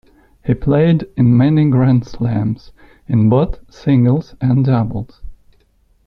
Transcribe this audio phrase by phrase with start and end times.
[0.43, 2.71] He played in many Grand Slams,
[3.05, 5.21] in both singles and doubles.